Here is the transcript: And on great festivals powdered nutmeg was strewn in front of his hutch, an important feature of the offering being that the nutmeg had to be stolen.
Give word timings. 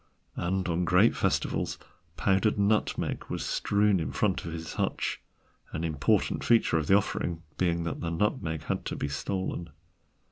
And 0.35 0.67
on 0.67 0.83
great 0.83 1.15
festivals 1.15 1.77
powdered 2.17 2.57
nutmeg 2.57 3.23
was 3.29 3.45
strewn 3.45 3.99
in 3.99 4.11
front 4.11 4.43
of 4.45 4.51
his 4.51 4.73
hutch, 4.73 5.21
an 5.73 5.83
important 5.83 6.43
feature 6.43 6.79
of 6.79 6.87
the 6.87 6.97
offering 6.97 7.43
being 7.59 7.83
that 7.83 7.99
the 8.01 8.09
nutmeg 8.09 8.63
had 8.63 8.83
to 8.85 8.95
be 8.95 9.07
stolen. 9.07 9.69